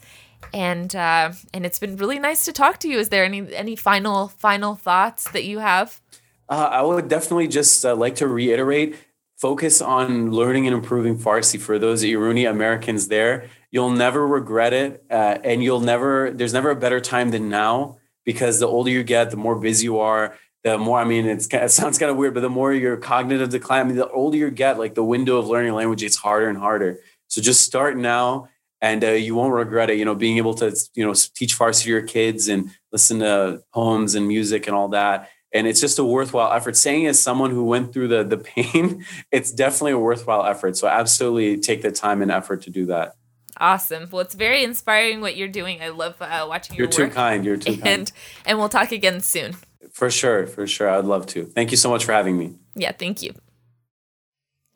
[0.53, 2.99] And uh, and it's been really nice to talk to you.
[2.99, 6.01] Is there any any final final thoughts that you have?
[6.49, 8.95] Uh, I would definitely just uh, like to reiterate:
[9.37, 13.47] focus on learning and improving Farsi for those Irani Americans there.
[13.71, 16.29] You'll never regret it, uh, and you'll never.
[16.31, 19.85] There's never a better time than now because the older you get, the more busy
[19.85, 22.97] you are, the more, I mean, it sounds kind of weird, but the more your
[22.97, 26.17] cognitive decline, I mean, the older you get, like the window of learning language gets
[26.17, 26.99] harder and harder.
[27.27, 28.49] So just start now
[28.83, 29.97] and uh, you won't regret it.
[29.97, 33.63] You know, being able to, you know, teach Farsi to your kids and listen to
[33.73, 35.29] poems and music and all that.
[35.53, 36.75] And it's just a worthwhile effort.
[36.75, 40.75] Saying as someone who went through the the pain, it's definitely a worthwhile effort.
[40.75, 43.15] So absolutely take the time and effort to do that.
[43.57, 44.07] Awesome.
[44.11, 45.81] Well, it's very inspiring what you're doing.
[45.81, 47.45] I love uh, watching your You're too kind.
[47.45, 48.11] You're too and, kind.
[48.45, 49.55] And we'll talk again soon.
[49.91, 50.47] For sure.
[50.47, 50.89] For sure.
[50.89, 51.45] I'd love to.
[51.45, 52.55] Thank you so much for having me.
[52.75, 53.33] Yeah, thank you.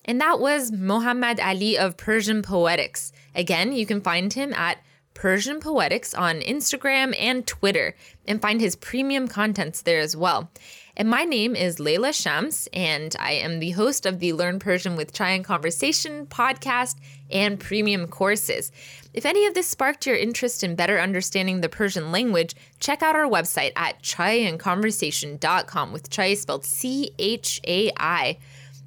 [0.06, 3.12] And that was Mohammad Ali of Persian Poetics.
[3.36, 4.78] Again, you can find him at
[5.13, 7.96] Persian Poetics on Instagram and Twitter
[8.28, 10.52] and find his premium contents there as well.
[10.99, 14.95] And my name is Leyla Shams, and I am the host of the Learn Persian
[14.95, 16.95] with Chai and Conversation podcast
[17.29, 18.71] and premium courses.
[19.13, 23.15] If any of this sparked your interest in better understanding the Persian language, check out
[23.15, 28.39] our website at chaiandconversation.com with chai spelled C H A I.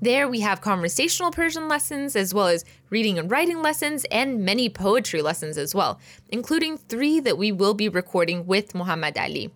[0.02, 4.68] There we have conversational Persian lessons, as well as reading and writing lessons, and many
[4.68, 9.52] poetry lessons as well, including three that we will be recording with Mohammad Ali.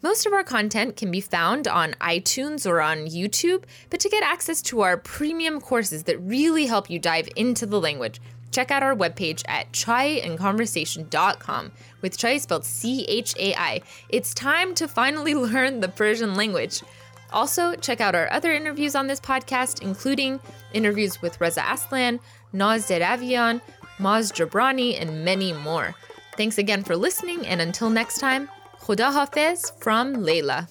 [0.00, 4.22] Most of our content can be found on iTunes or on YouTube, but to get
[4.22, 8.20] access to our premium courses that really help you dive into the language,
[8.52, 13.80] check out our webpage at chaiandconversation.com with chai spelled C H A I.
[14.08, 16.80] It's time to finally learn the Persian language.
[17.32, 20.38] Also, check out our other interviews on this podcast, including
[20.72, 22.20] interviews with Reza Aslan,
[22.52, 23.60] Naz Deravian,
[23.98, 25.96] Maz Jobrani, and many more.
[26.36, 28.48] Thanks again for listening, and until next time,
[28.88, 30.66] Khuda Hafiz from Leyla.